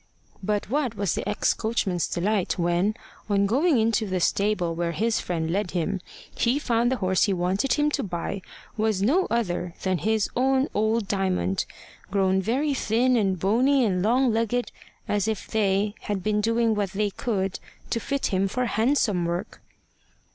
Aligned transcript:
But 0.41 0.67
what 0.67 0.95
was 0.95 1.13
the 1.13 1.29
ex 1.29 1.53
coachman's 1.53 2.07
delight, 2.07 2.57
when, 2.57 2.95
on 3.29 3.45
going 3.45 3.77
into 3.77 4.07
the 4.07 4.19
stable 4.19 4.73
where 4.73 4.93
his 4.93 5.19
friend 5.19 5.51
led 5.51 5.69
him, 5.77 6.01
he 6.35 6.57
found 6.57 6.91
the 6.91 6.95
horse 6.95 7.25
he 7.25 7.33
wanted 7.33 7.73
him 7.73 7.91
to 7.91 8.01
buy 8.01 8.41
was 8.75 9.03
no 9.03 9.27
other 9.29 9.75
than 9.83 9.99
his 9.99 10.27
own 10.35 10.67
old 10.73 11.07
Diamond, 11.07 11.65
grown 12.09 12.41
very 12.41 12.73
thin 12.73 13.15
and 13.15 13.37
bony 13.37 13.85
and 13.85 14.01
long 14.01 14.33
legged, 14.33 14.71
as 15.07 15.27
if 15.27 15.45
they, 15.45 15.93
had 16.01 16.23
been 16.23 16.41
doing 16.41 16.73
what 16.73 16.93
they 16.93 17.11
could 17.11 17.59
to 17.91 17.99
fit 17.99 18.25
him 18.33 18.47
for 18.47 18.65
Hansom 18.65 19.25
work! 19.25 19.61